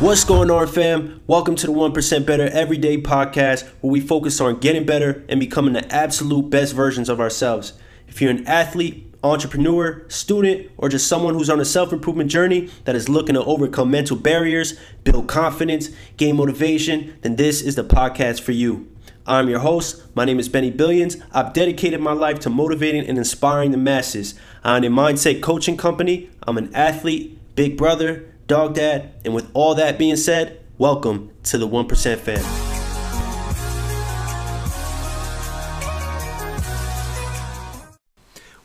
[0.00, 1.20] What's going on, fam?
[1.26, 5.72] Welcome to the 1% Better Everyday podcast, where we focus on getting better and becoming
[5.72, 7.72] the absolute best versions of ourselves.
[8.06, 12.70] If you're an athlete, entrepreneur, student, or just someone who's on a self improvement journey
[12.84, 17.82] that is looking to overcome mental barriers, build confidence, gain motivation, then this is the
[17.82, 18.88] podcast for you.
[19.26, 20.00] I'm your host.
[20.14, 21.16] My name is Bennie Billions.
[21.32, 24.38] I've dedicated my life to motivating and inspiring the masses.
[24.62, 26.30] I own a mindset coaching company.
[26.46, 31.58] I'm an athlete, big brother, dog dad, and with all that being said, welcome to
[31.58, 32.42] the 1% fam.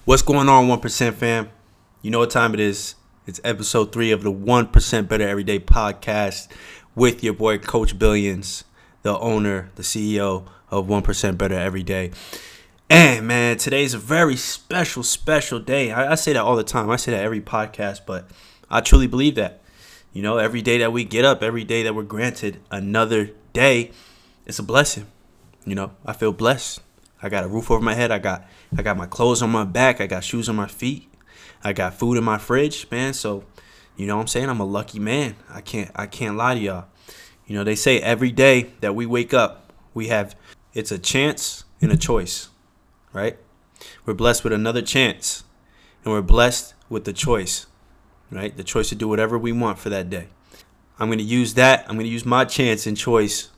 [0.05, 1.49] What's going on, 1% fam?
[2.01, 2.95] You know what time it is.
[3.27, 6.47] It's episode three of the 1% Better Everyday podcast
[6.95, 8.63] with your boy, Coach Billions,
[9.01, 12.11] the owner, the CEO of 1% Better Every Day.
[12.89, 15.91] And man, today's a very special, special day.
[15.91, 16.89] I, I say that all the time.
[16.89, 18.29] I say that every podcast, but
[18.69, 19.59] I truly believe that.
[20.13, 23.89] You know, every day that we get up, every day that we're granted another day,
[24.45, 25.07] it's a blessing.
[25.65, 26.81] You know, I feel blessed.
[27.23, 28.11] I got a roof over my head.
[28.11, 28.45] I got
[28.77, 29.99] I got my clothes on my back.
[29.99, 31.11] I got shoes on my feet.
[31.63, 33.13] I got food in my fridge, man.
[33.13, 33.43] So,
[33.97, 34.49] you know what I'm saying?
[34.49, 35.35] I'm a lucky man.
[35.49, 36.85] I can't I can't lie to y'all.
[37.47, 40.35] You know, they say every day that we wake up, we have
[40.75, 42.49] it's a chance and a choice,
[43.13, 43.37] right?
[44.05, 45.43] We're blessed with another chance,
[46.03, 47.65] and we're blessed with the choice
[48.33, 48.55] right?
[48.55, 50.27] The choice to do whatever we want for that day.
[50.99, 51.85] I'm going to use that.
[51.87, 53.49] I'm going to use my chance and choice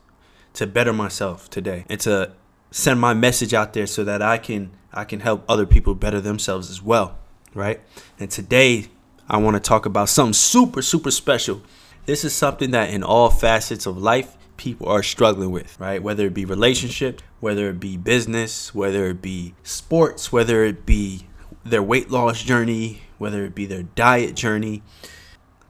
[0.54, 2.32] to better myself today and to
[2.72, 6.22] send my message out there so that I can I can help other people better
[6.22, 7.18] themselves as well,
[7.54, 7.82] right?
[8.18, 8.88] And today
[9.28, 11.62] I want to talk about something super super special.
[12.06, 16.02] This is something that in all facets of life people are struggling with, right?
[16.02, 21.28] Whether it be relationships, whether it be business, whether it be sports, whether it be
[21.66, 24.84] their weight loss journey, whether it be their diet journey.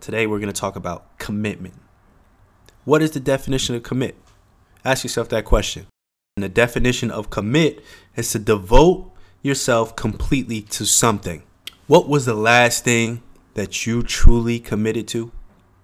[0.02, 1.76] Today, we're going to talk about commitment.
[2.84, 4.16] What is the definition of commit?
[4.84, 5.88] Ask yourself that question.
[6.36, 7.84] And the definition of commit
[8.16, 9.12] is to devote
[9.42, 11.44] yourself completely to something.
[11.88, 15.32] What was the last thing that you truly committed to?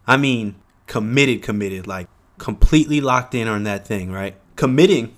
[0.05, 0.55] I mean,
[0.87, 4.35] committed, committed, like completely locked in on that thing, right?
[4.55, 5.15] Committing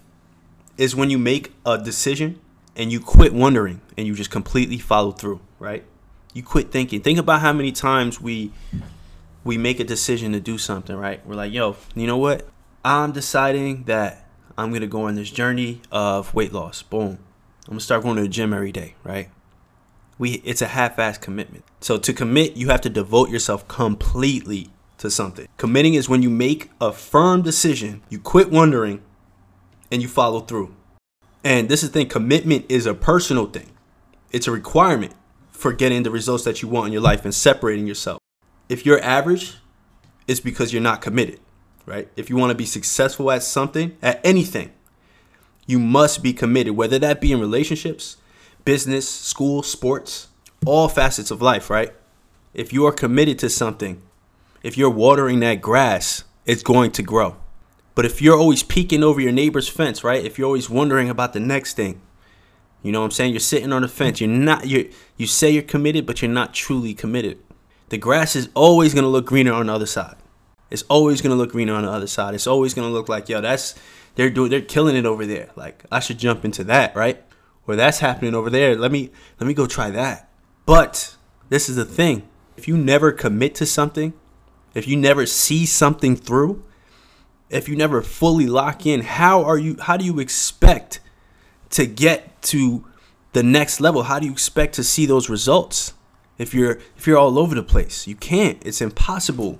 [0.77, 2.39] is when you make a decision
[2.75, 5.83] and you quit wondering and you just completely follow through, right?
[6.33, 7.01] you quit thinking.
[7.01, 8.51] Think about how many times we
[9.43, 11.25] we make a decision to do something, right?
[11.25, 12.47] We're like, yo, you know what?
[12.83, 14.27] I'm deciding that
[14.57, 16.81] I'm gonna go on this journey of weight loss.
[16.81, 17.19] Boom.
[17.65, 19.29] I'm gonna start going to the gym every day, right?
[20.17, 21.63] We it's a half-ass commitment.
[21.81, 25.47] So to commit, you have to devote yourself completely to something.
[25.57, 29.01] Committing is when you make a firm decision, you quit wondering,
[29.91, 30.75] and you follow through.
[31.43, 33.72] And this is the thing, commitment is a personal thing.
[34.33, 35.13] It's a requirement
[35.51, 38.19] for getting the results that you want in your life and separating yourself.
[38.67, 39.55] If you're average,
[40.27, 41.39] it's because you're not committed,
[41.85, 42.09] right?
[42.15, 44.71] If you want to be successful at something, at anything,
[45.67, 48.17] you must be committed, whether that be in relationships,
[48.65, 50.29] business, school, sports,
[50.65, 51.93] all facets of life, right?
[52.53, 54.01] If you are committed to something,
[54.63, 57.37] if you're watering that grass, it's going to grow.
[57.95, 60.25] But if you're always peeking over your neighbor's fence, right?
[60.25, 62.01] If you're always wondering about the next thing,
[62.83, 63.31] you know what I'm saying?
[63.31, 64.19] You're sitting on the fence.
[64.19, 67.39] You're not you you say you're committed, but you're not truly committed.
[67.89, 70.17] The grass is always gonna look greener on the other side.
[70.69, 72.35] It's always gonna look greener on the other side.
[72.35, 73.75] It's always gonna look like, yo, that's
[74.15, 75.49] they're doing they're killing it over there.
[75.55, 77.23] Like I should jump into that, right?
[77.65, 78.75] Or that's happening over there.
[78.75, 80.29] Let me let me go try that.
[80.65, 81.15] But
[81.49, 82.27] this is the thing.
[82.57, 84.13] If you never commit to something,
[84.73, 86.63] if you never see something through,
[87.49, 90.99] if you never fully lock in, how are you how do you expect
[91.73, 92.85] to get to
[93.33, 95.93] the next level how do you expect to see those results?
[96.37, 98.61] If you're if you're all over the place you can't.
[98.65, 99.59] It's impossible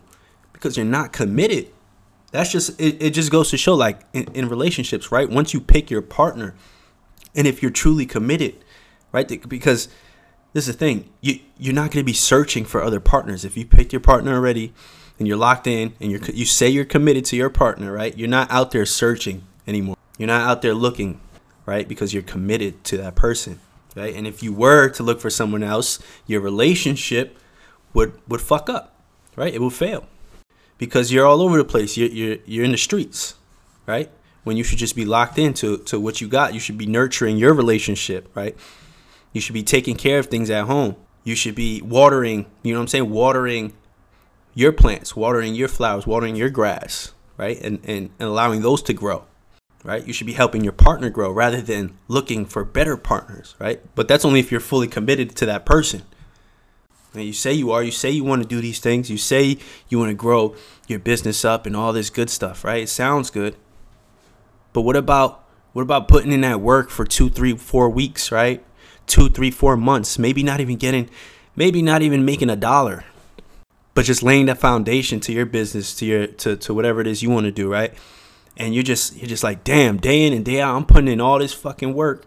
[0.53, 1.67] because you're not committed.
[2.31, 5.29] That's just it, it just goes to show like in, in relationships right?
[5.29, 6.55] Once you pick your partner
[7.35, 8.63] and if you're truly committed
[9.11, 9.27] right?
[9.47, 9.89] Because
[10.53, 13.43] this is the thing you you're not going to be searching for other partners.
[13.43, 14.73] If you picked your partner already
[15.17, 18.15] and you're locked in and you're you say you're committed to your partner right?
[18.15, 19.97] You're not out there searching anymore.
[20.19, 21.19] You're not out there looking
[21.65, 21.87] right?
[21.87, 23.59] Because you're committed to that person,
[23.95, 24.13] right?
[24.13, 27.37] And if you were to look for someone else, your relationship
[27.93, 28.95] would would fuck up,
[29.35, 29.53] right?
[29.53, 30.07] It will fail
[30.77, 31.97] because you're all over the place.
[31.97, 33.35] You're you're you're in the streets,
[33.85, 34.09] right?
[34.43, 36.53] When you should just be locked into to what you got.
[36.53, 38.57] You should be nurturing your relationship, right?
[39.31, 40.95] You should be taking care of things at home.
[41.23, 43.09] You should be watering, you know what I'm saying?
[43.09, 43.73] Watering
[44.53, 47.59] your plants, watering your flowers, watering your grass, right?
[47.61, 49.23] And, and, and allowing those to grow
[49.83, 50.05] right?
[50.05, 53.81] You should be helping your partner grow rather than looking for better partners, right?
[53.95, 56.03] But that's only if you're fully committed to that person.
[57.13, 59.57] And you say you are, you say you want to do these things, you say
[59.89, 60.55] you want to grow
[60.87, 62.83] your business up and all this good stuff, right?
[62.83, 63.55] It sounds good.
[64.71, 65.41] But what about
[65.73, 68.63] what about putting in that work for two, three, four weeks, right?
[69.05, 71.09] Two, three, four months, maybe not even getting
[71.55, 73.03] maybe not even making a dollar.
[73.95, 77.21] But just laying that foundation to your business, to your to, to whatever it is
[77.21, 77.93] you want to do, right?
[78.55, 81.21] And you're just you're just like, damn, day in and day out, I'm putting in
[81.21, 82.25] all this fucking work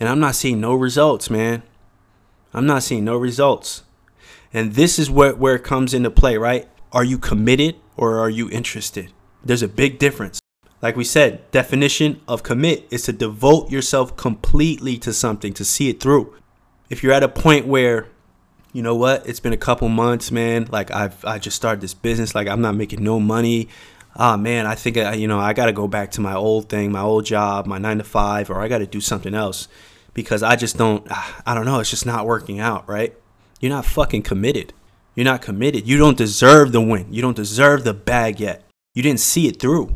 [0.00, 1.62] and I'm not seeing no results, man.
[2.52, 3.82] I'm not seeing no results.
[4.52, 6.68] And this is where, where it comes into play, right?
[6.92, 9.12] Are you committed or are you interested?
[9.44, 10.40] There's a big difference.
[10.80, 15.88] Like we said, definition of commit is to devote yourself completely to something, to see
[15.88, 16.34] it through.
[16.88, 18.06] If you're at a point where,
[18.72, 21.94] you know what, it's been a couple months, man, like I've I just started this
[21.94, 23.68] business, like I'm not making no money.
[24.18, 26.68] Ah, man, I think I, you know, I got to go back to my old
[26.68, 29.68] thing, my old job, my 9 to 5 or I got to do something else
[30.12, 31.06] because I just don't
[31.46, 33.14] I don't know, it's just not working out, right?
[33.60, 34.72] You're not fucking committed.
[35.14, 35.86] You're not committed.
[35.86, 37.12] You don't deserve the win.
[37.12, 38.64] You don't deserve the bag yet.
[38.94, 39.94] You didn't see it through.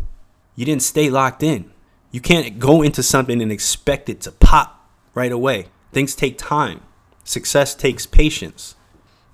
[0.55, 1.73] You didn't stay locked in.
[2.11, 5.67] You can't go into something and expect it to pop right away.
[5.93, 6.83] Things take time.
[7.25, 8.75] Success takes patience.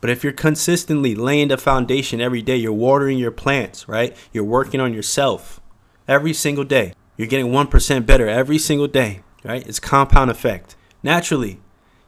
[0.00, 4.16] But if you're consistently laying the foundation every day, you're watering your plants, right?
[4.32, 5.60] You're working on yourself
[6.06, 6.94] every single day.
[7.16, 9.66] You're getting 1% better every single day, right?
[9.66, 10.76] It's compound effect.
[11.02, 11.60] Naturally,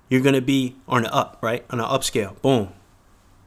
[0.08, 1.64] you're going to be on the up, right?
[1.70, 2.40] On the upscale.
[2.42, 2.72] Boom.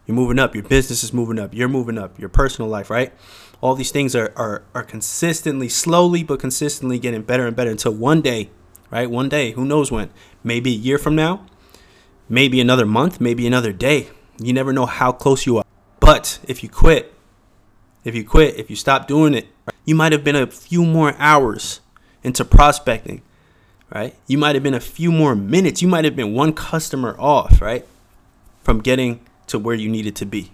[0.05, 0.53] You're moving up.
[0.53, 1.53] Your business is moving up.
[1.53, 2.19] You're moving up.
[2.19, 3.13] Your personal life, right?
[3.61, 7.93] All these things are, are, are consistently, slowly, but consistently getting better and better until
[7.93, 8.49] one day,
[8.91, 9.09] right?
[9.09, 10.09] One day, who knows when?
[10.43, 11.45] Maybe a year from now,
[12.27, 14.09] maybe another month, maybe another day.
[14.39, 15.65] You never know how close you are.
[15.99, 17.13] But if you quit,
[18.03, 19.47] if you quit, if you stop doing it,
[19.85, 21.79] you might have been a few more hours
[22.23, 23.21] into prospecting
[23.93, 24.15] right?
[24.27, 25.81] You might have been a few more minutes.
[25.81, 27.85] You might have been one customer off, right?
[28.61, 30.51] From getting to where you needed to be.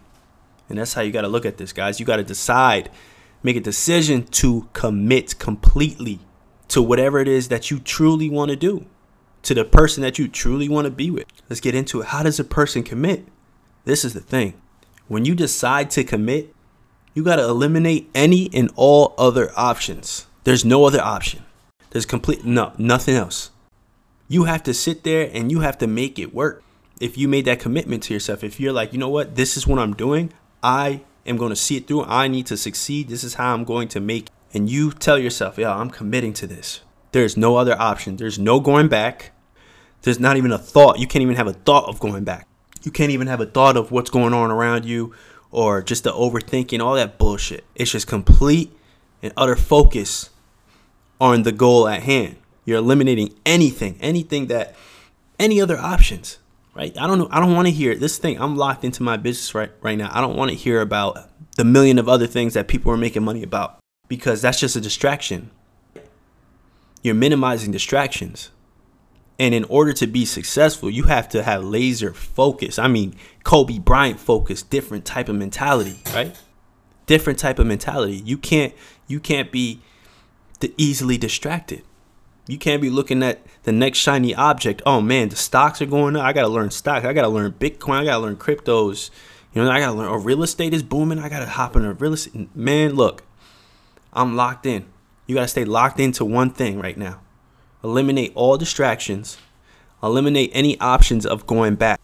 [0.68, 2.00] And that's how you got to look at this, guys.
[2.00, 2.92] You got to decide,
[3.42, 6.20] make a decision to commit completely
[6.68, 8.86] to whatever it is that you truly want to do,
[9.44, 11.26] to the person that you truly want to be with.
[11.50, 12.08] Let's get into it.
[12.08, 13.26] How does a person commit?
[13.90, 14.54] This is the thing.
[15.08, 16.54] When you decide to commit,
[17.16, 20.28] you got to eliminate any and all other options.
[20.44, 21.44] There's no other option.
[21.90, 23.50] There's complete no nothing else.
[24.28, 26.64] You have to sit there and you have to make it work.
[27.02, 29.66] If you made that commitment to yourself, if you're like, you know what, this is
[29.66, 32.04] what I'm doing, I am going to see it through.
[32.04, 33.08] I need to succeed.
[33.08, 34.26] This is how I'm going to make.
[34.26, 34.32] It.
[34.54, 36.82] And you tell yourself, yeah, I'm committing to this.
[37.12, 38.18] There's no other option.
[38.18, 39.32] There's no going back.
[40.04, 41.00] There's not even a thought.
[41.00, 42.46] You can't even have a thought of going back.
[42.84, 45.14] You can't even have a thought of what's going on around you
[45.52, 47.64] or just the overthinking, all that bullshit.
[47.76, 48.72] It's just complete
[49.22, 50.30] and utter focus
[51.20, 52.38] on the goal at hand.
[52.66, 54.76] You're eliminating anything, anything that,
[55.40, 56.38] any other options,
[56.76, 56.96] right?
[56.98, 57.28] I don't know.
[57.32, 58.40] I don't want to hear this thing.
[58.40, 60.10] I'm locked into my business right right now.
[60.14, 63.24] I don't want to hear about the million of other things that people are making
[63.24, 65.50] money about because that's just a distraction.
[67.02, 68.52] You're minimizing distractions.
[69.40, 72.78] And in order to be successful, you have to have laser focus.
[72.78, 76.38] I mean, Kobe Bryant focus, different type of mentality, right?
[77.06, 78.18] Different type of mentality.
[78.18, 78.74] You can't
[79.08, 79.82] you can't be
[80.78, 81.84] easily distracted.
[82.48, 84.82] You can't be looking at the next shiny object.
[84.86, 86.24] Oh man, the stocks are going up.
[86.24, 87.06] I gotta learn stocks.
[87.06, 88.02] I gotta learn Bitcoin.
[88.02, 89.10] I gotta learn cryptos.
[89.54, 90.10] You know, I gotta learn.
[90.10, 91.20] Oh, real estate is booming.
[91.20, 92.56] I gotta hop in a real estate.
[92.56, 93.24] Man, look,
[94.12, 94.86] I'm locked in.
[95.28, 97.22] You gotta stay locked into one thing right now.
[97.84, 99.38] Eliminate all distractions.
[100.04, 102.00] Eliminate any options of going back.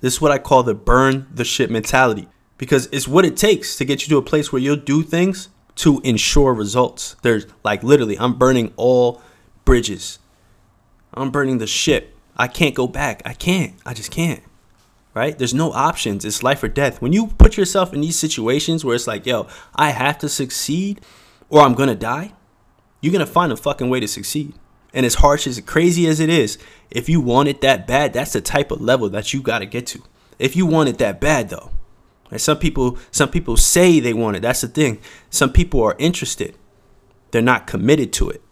[0.00, 2.28] This is what I call the burn the shit mentality
[2.58, 5.48] because it's what it takes to get you to a place where you'll do things
[5.76, 7.16] to ensure results.
[7.22, 9.22] There's like literally, I'm burning all
[9.64, 10.18] bridges.
[11.14, 12.14] I'm burning the ship.
[12.36, 13.22] I can't go back.
[13.24, 13.74] I can't.
[13.84, 14.42] I just can't.
[15.14, 15.38] Right?
[15.38, 16.24] There's no options.
[16.24, 17.00] It's life or death.
[17.00, 21.00] When you put yourself in these situations where it's like, yo, I have to succeed
[21.48, 22.32] or I'm going to die,
[23.00, 24.54] you're going to find a fucking way to succeed.
[24.96, 26.56] And as harsh as crazy as it is,
[26.90, 29.66] if you want it that bad, that's the type of level that you got to
[29.66, 30.02] get to.
[30.38, 31.70] If you want it that bad, though,
[32.30, 34.40] and some people some people say they want it.
[34.40, 34.98] That's the thing.
[35.28, 36.56] Some people are interested.
[37.30, 38.42] They're not committed to it.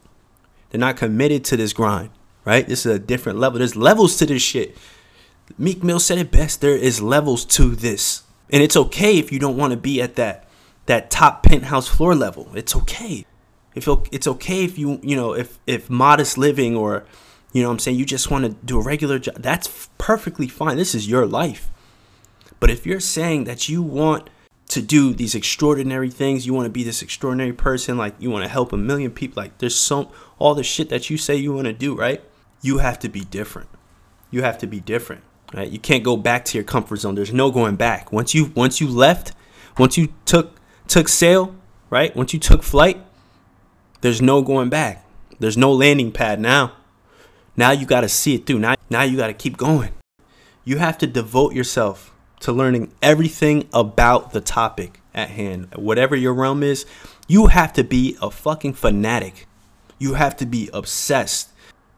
[0.69, 2.11] They're not committed to this grind,
[2.45, 2.69] right?
[2.69, 3.59] This is a different level.
[3.59, 4.77] There's levels to this shit.
[5.57, 6.61] Meek Mill said it best.
[6.61, 8.23] There is levels to this.
[8.51, 10.47] And it's okay if you don't want to be at that
[10.87, 12.51] that top penthouse floor level.
[12.55, 13.25] It's okay.
[13.75, 17.05] If it's okay if you, you know, if if modest living or
[17.53, 20.77] you know I'm saying you just want to do a regular job, that's perfectly fine.
[20.77, 21.71] This is your life.
[22.61, 24.31] But if you're saying that you want
[24.69, 28.45] to do these extraordinary things, you want to be this extraordinary person, like you want
[28.45, 31.53] to help a million people, like there's some all the shit that you say you
[31.53, 32.23] want to do, right?
[32.63, 33.69] You have to be different.
[34.31, 35.23] You have to be different.
[35.53, 35.71] Right?
[35.71, 37.15] You can't go back to your comfort zone.
[37.15, 38.11] There's no going back.
[38.11, 39.33] Once you once you left,
[39.79, 41.55] once you took took sail,
[41.91, 42.15] right?
[42.17, 43.01] Once you took flight,
[44.05, 45.03] there's no going back.
[45.41, 46.75] There's no landing pad now.
[47.57, 48.59] Now you got to see it through.
[48.59, 49.93] Now now you got to keep going.
[50.63, 55.75] You have to devote yourself to learning everything about the topic at hand.
[55.75, 56.85] Whatever your realm is,
[57.29, 59.47] you have to be a fucking fanatic.
[59.99, 61.49] You have to be obsessed.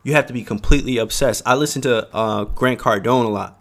[0.04, 1.42] You have to be completely obsessed.
[1.44, 3.60] I listen to uh, Grant Cardone a lot.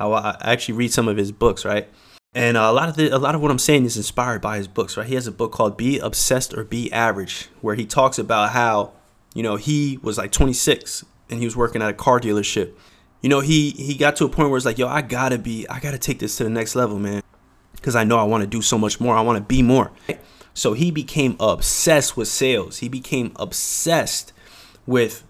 [0.00, 1.88] I, I, actually read some of his books, right?
[2.34, 4.56] And uh, a lot of the, a lot of what I'm saying is inspired by
[4.56, 5.06] his books, right?
[5.06, 8.92] He has a book called "Be Obsessed or Be Average," where he talks about how
[9.34, 12.72] you know he was like 26 and he was working at a car dealership.
[13.20, 15.66] You know, he he got to a point where it's like, yo, I gotta be,
[15.68, 17.22] I gotta take this to the next level, man,
[17.72, 19.16] because I know I want to do so much more.
[19.16, 19.92] I want to be more.
[20.54, 22.78] So he became obsessed with sales.
[22.78, 24.32] He became obsessed
[24.86, 25.24] with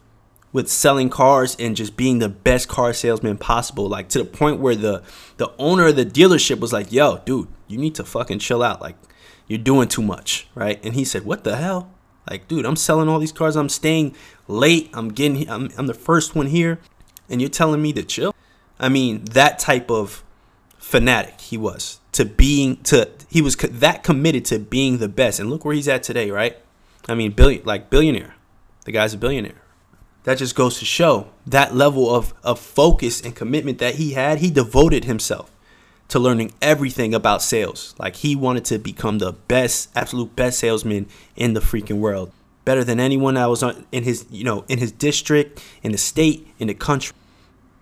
[0.55, 3.89] with selling cars and just being the best car salesman possible.
[3.89, 5.03] Like to the point where the
[5.37, 8.81] the owner of the dealership was like, "Yo, dude, you need to fucking chill out.
[8.81, 8.97] Like
[9.49, 11.91] you're doing too much, right?" And he said, "What the hell?
[12.31, 13.57] Like, dude, I'm selling all these cars.
[13.57, 14.15] I'm staying
[14.49, 14.89] late.
[14.95, 16.79] I'm getting I'm I'm the first one here,
[17.29, 18.35] and you're telling me to chill?"
[18.79, 20.25] I mean, that type of
[20.79, 25.41] fanatic he was to being to he was co- that committed to being the best
[25.41, 26.59] and look where he's at today right
[27.09, 28.35] i mean billion like billionaire
[28.85, 29.64] the guy's a billionaire
[30.25, 34.39] that just goes to show that level of, of focus and commitment that he had
[34.39, 35.51] he devoted himself
[36.09, 41.07] to learning everything about sales like he wanted to become the best absolute best salesman
[41.37, 42.31] in the freaking world
[42.65, 45.99] better than anyone that was on, in his you know in his district in the
[45.99, 47.15] state in the country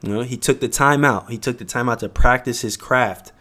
[0.03, 1.31] you know, he took the time out.
[1.31, 3.33] He took the time out to practice his craft.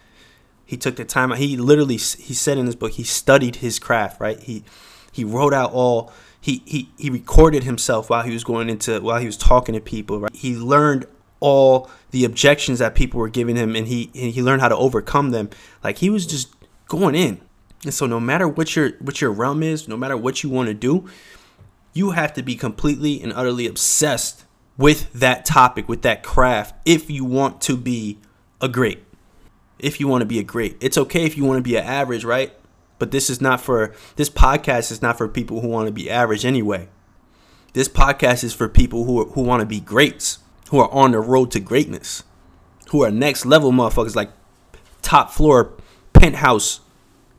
[0.66, 1.40] He took the time out.
[1.40, 4.40] He literally he said in his book he studied his craft, right?
[4.40, 4.64] He
[5.12, 9.20] he wrote out all he he he recorded himself while he was going into while
[9.20, 10.36] he was talking to people, right?
[10.36, 11.06] He learned
[11.40, 14.76] all the objections that people were giving him and he and he learned how to
[14.76, 15.50] overcome them.
[15.84, 16.54] Like he was just
[16.88, 17.40] going in.
[17.84, 20.68] And so no matter what your what your realm is, no matter what you want
[20.68, 21.08] to do,
[21.94, 24.46] you have to be completely and utterly obsessed
[24.78, 28.18] with that topic, with that craft, if you want to be
[28.60, 29.04] a great.
[29.78, 30.78] If you want to be a great.
[30.80, 32.54] It's okay if you want to be an average, right?
[33.02, 36.08] But this is not for, this podcast is not for people who want to be
[36.08, 36.88] average anyway.
[37.74, 40.38] This podcast is for people who, who want to be greats,
[40.70, 42.22] who are on the road to greatness,
[42.92, 44.30] who are next level motherfuckers, like
[45.02, 45.74] top floor
[46.14, 46.82] penthouse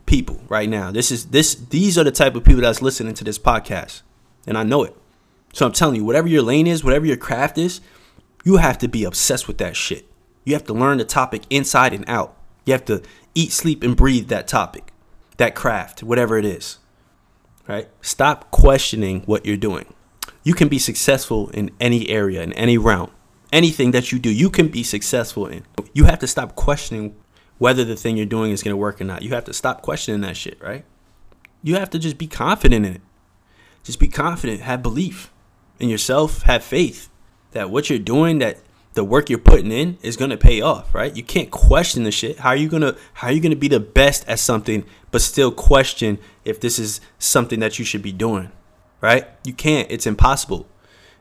[0.05, 0.91] people right now.
[0.91, 4.01] This is this these are the type of people that's listening to this podcast.
[4.45, 4.93] And I know it.
[5.53, 7.79] So I'm telling you, whatever your lane is, whatever your craft is,
[8.43, 10.11] you have to be obsessed with that shit.
[10.43, 12.35] You have to learn the topic inside and out.
[12.65, 13.01] You have to
[13.33, 14.92] eat, sleep, and breathe that topic,
[15.37, 16.79] that craft, whatever it is.
[17.67, 17.89] Right?
[18.01, 19.93] Stop questioning what you're doing.
[20.43, 23.11] You can be successful in any area, in any realm.
[23.51, 25.63] Anything that you do, you can be successful in.
[25.93, 27.15] You have to stop questioning
[27.59, 29.21] whether the thing you're doing is going to work or not.
[29.21, 30.83] You have to stop questioning that shit, right?
[31.61, 33.01] You have to just be confident in it.
[33.83, 35.31] Just be confident, have belief
[35.79, 37.09] in yourself, have faith
[37.51, 38.59] that what you're doing, that
[38.93, 41.15] the work you're putting in is gonna pay off, right?
[41.15, 42.39] You can't question the shit.
[42.39, 45.51] How are you gonna how are you gonna be the best at something but still
[45.51, 48.51] question if this is something that you should be doing?
[49.01, 49.27] Right?
[49.43, 49.89] You can't.
[49.91, 50.67] It's impossible.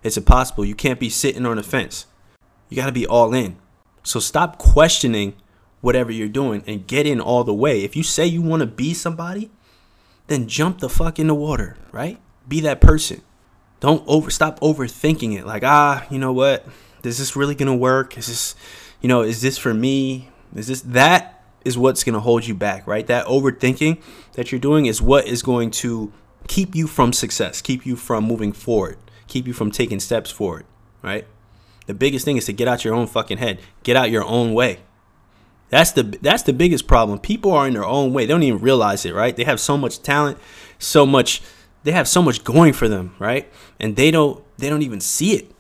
[0.02, 0.64] It's impossible.
[0.64, 2.06] You can't be sitting on the fence.
[2.68, 3.56] You gotta be all in.
[4.02, 5.34] So stop questioning
[5.80, 7.82] whatever you're doing and get in all the way.
[7.82, 9.50] If you say you wanna be somebody,
[10.26, 12.20] then jump the fuck in the water, right?
[12.46, 13.22] Be that person
[13.82, 16.64] don't over stop overthinking it like ah you know what
[17.04, 18.16] is this really gonna work?
[18.18, 18.54] Is this
[19.00, 20.30] you know is this for me?
[20.54, 23.06] Is this that is what's gonna hold you back right?
[23.06, 24.02] That overthinking
[24.34, 26.12] that you're doing is what is going to
[26.48, 30.66] keep you from success keep you from moving forward keep you from taking steps forward
[31.02, 31.26] right?
[31.86, 33.60] The biggest thing is to get out your own fucking head.
[33.82, 34.78] Get out your own way.
[35.68, 37.18] That's the that's the biggest problem.
[37.18, 38.26] People are in their own way.
[38.26, 39.34] They don't even realize it right?
[39.34, 40.38] They have so much talent
[40.78, 41.42] so much
[41.84, 43.50] they have so much going for them, right?
[43.80, 45.50] And they don't they don't even see it.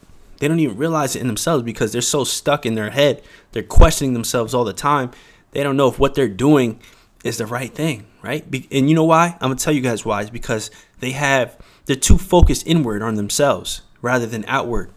[0.42, 3.22] They don't even realize it in themselves because they're so stuck in their head.
[3.52, 5.12] They're questioning themselves all the time.
[5.52, 6.80] They don't know if what they're doing
[7.22, 8.44] is the right thing, right?
[8.72, 9.36] And you know why?
[9.40, 10.20] I'm gonna tell you guys why.
[10.20, 14.90] It's because they have they're too focused inward on themselves rather than outward,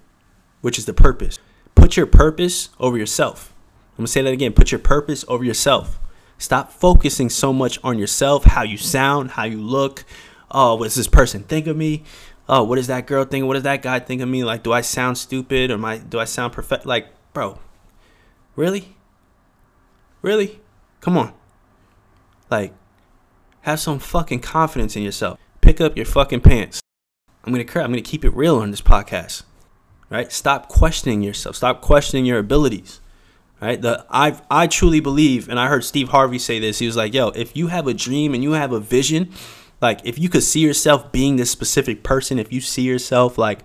[0.62, 1.38] which is the purpose.
[1.76, 3.54] Put your purpose over yourself.
[3.92, 4.52] I'm gonna say that again.
[4.52, 6.00] Put your purpose over yourself.
[6.40, 10.06] Stop focusing so much on yourself, how you sound, how you look,
[10.50, 12.04] oh, what's this person think of me?
[12.48, 13.46] Oh, what does that girl think?
[13.46, 14.44] What does that guy think of me?
[14.44, 16.86] Like, do I sound stupid or my do I sound perfect?
[16.86, 17.60] Like, bro,
[18.56, 18.96] really,
[20.22, 20.60] really,
[21.02, 21.34] come on.
[22.50, 22.74] Like,
[23.62, 25.40] have some fucking confidence in yourself.
[25.62, 26.82] Pick up your fucking pants.
[27.44, 29.44] I'm gonna I'm gonna keep it real on this podcast.
[30.10, 30.32] Right?
[30.32, 31.56] Stop questioning yourself.
[31.56, 33.02] Stop questioning your abilities.
[33.60, 33.82] Right?
[33.82, 36.78] The I I truly believe, and I heard Steve Harvey say this.
[36.78, 39.32] He was like, "Yo, if you have a dream and you have a vision,
[39.86, 43.60] like if you could see yourself being this specific person, if you see yourself like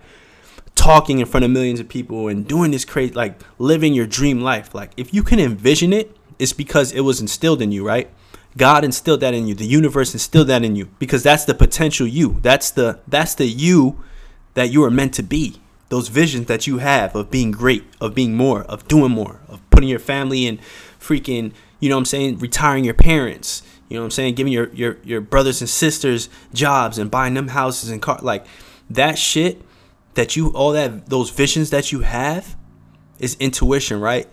[0.74, 4.42] talking in front of millions of people and doing this crazy, like living your dream
[4.42, 8.10] life, like if you can envision it, it's because it was instilled in you, right?
[8.58, 9.54] God instilled that in you.
[9.54, 12.38] The universe instilled that in you because that's the potential you.
[12.42, 14.04] That's the that's the you
[14.52, 15.60] that you are meant to be.
[15.88, 19.58] Those visions that you have of being great, of being more, of doing more, of
[19.70, 20.58] putting your family in
[21.00, 24.52] freaking, you know what I'm saying, retiring your parents, you know what I'm saying, giving
[24.52, 28.46] your your your brothers and sisters jobs and buying them houses and cars like
[28.88, 29.60] that shit
[30.14, 32.56] that you all that those visions that you have
[33.18, 34.28] is intuition, right?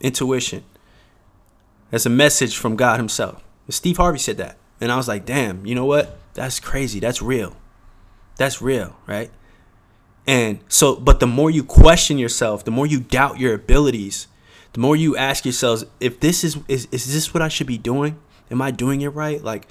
[0.00, 0.64] Intuition.
[1.90, 3.42] That's a message from God Himself.
[3.70, 4.58] Steve Harvey said that.
[4.80, 6.18] And I was like, damn, you know what?
[6.34, 7.00] That's crazy.
[7.00, 7.56] That's real.
[8.36, 9.30] That's real, right?
[10.26, 14.26] And so, but the more you question yourself, the more you doubt your abilities,
[14.72, 17.78] the more you ask yourselves, if this is, is, is this what I should be
[17.78, 18.18] doing?
[18.50, 19.42] Am I doing it right?
[19.42, 19.66] Like,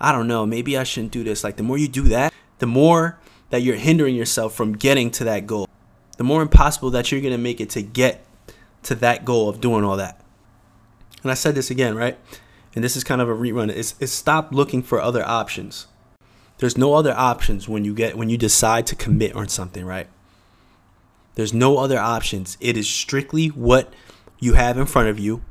[0.00, 0.46] I don't know.
[0.46, 1.44] Maybe I shouldn't do this.
[1.44, 3.18] Like, the more you do that, the more
[3.50, 5.68] that you're hindering yourself from getting to that goal,
[6.16, 8.24] the more impossible that you're going to make it to get
[8.84, 10.20] to that goal of doing all that.
[11.22, 12.18] And I said this again, right?
[12.74, 13.70] And this is kind of a rerun.
[13.70, 15.86] It's, it's stop looking for other options.
[16.58, 20.06] There's no other options when you get when you decide to commit on something, right?
[21.34, 22.56] There's no other options.
[22.60, 23.92] It is strictly what
[24.38, 25.42] you have in front of you.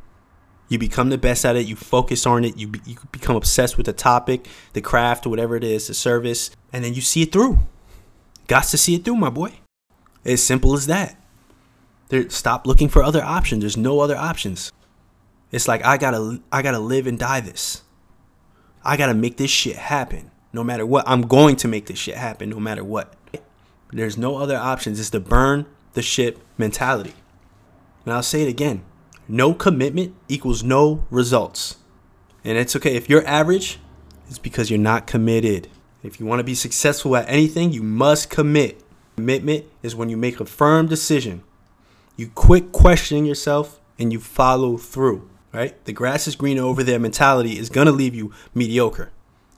[0.74, 1.68] You become the best at it.
[1.68, 2.58] You focus on it.
[2.58, 6.50] You, be, you become obsessed with the topic, the craft, whatever it is, the service,
[6.74, 7.60] and then you see it through.
[8.48, 9.54] Got to see it through, my boy.
[10.26, 11.16] As simple as that.
[12.10, 13.62] There, stop looking for other options.
[13.62, 14.72] There's no other options.
[15.52, 17.84] It's like I gotta I gotta live and die this.
[18.84, 20.32] I gotta make this shit happen.
[20.54, 21.08] No matter what.
[21.08, 23.14] I'm going to make this shit happen no matter what.
[23.92, 25.00] There's no other options.
[25.00, 27.14] It's the burn the ship mentality.
[28.06, 28.84] And I'll say it again.
[29.28, 31.78] No commitment equals no results.
[32.44, 32.96] And it's okay.
[32.96, 33.80] If you're average,
[34.30, 35.70] it's because you're not committed.
[36.04, 38.82] If you want to be successful at anything, you must commit.
[39.16, 41.44] Commitment is when you make a firm decision.
[42.18, 45.86] You quit questioning yourself and you follow through right?
[45.86, 49.12] The grass is greener over there mentality is going to leave you mediocre.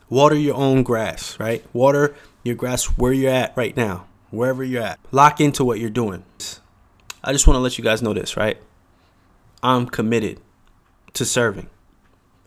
[0.09, 1.65] Water your own grass, right?
[1.73, 4.99] Water your grass where you're at right now, wherever you're at.
[5.11, 6.23] Lock into what you're doing.
[7.23, 8.61] I just want to let you guys know this, right?
[9.65, 10.39] I'm committed
[11.13, 11.71] to serving.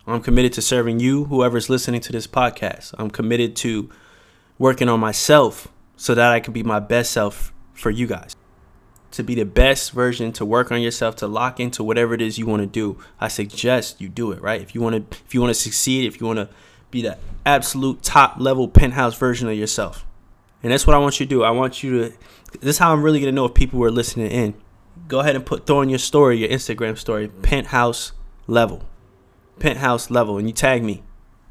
[0.07, 2.95] I'm committed to serving you, whoever's listening to this podcast.
[2.97, 3.91] I'm committed to
[4.57, 8.37] working on myself so that I can be my best self for you guys
[9.11, 12.39] to be the best version, to work on yourself, to lock into whatever it is
[12.39, 14.61] you want to do, I suggest you do it, right?
[14.61, 16.49] If you want to if you want to succeed, if you want to
[16.93, 20.07] be the absolute top level penthouse version of yourself.
[20.63, 21.43] And that's what I want you to do.
[21.43, 22.17] I want you to
[22.61, 24.55] this is how I'm really to know if people were listening in.
[25.07, 27.43] Go ahead and put throw in your story, your Instagram story, mm-hmm.
[27.43, 28.13] penthouse
[28.47, 28.83] level.
[29.59, 31.03] Penthouse level and you tag me.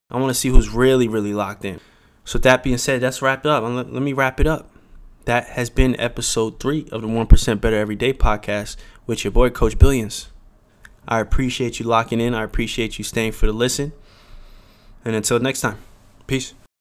[0.10, 1.79] I want to see who's really really locked in.
[2.25, 3.63] So that being said, that's wrapped up.
[3.63, 4.69] Let, let me wrap it up
[5.27, 9.77] that has been episode three of the 1% Better Everyday podcast with your boy, Coach
[9.77, 10.29] Billions.
[11.05, 12.33] I appreciate you locking in.
[12.33, 13.91] I appreciate you staying for the listen.
[15.03, 15.79] And until next time,
[16.27, 16.53] peace.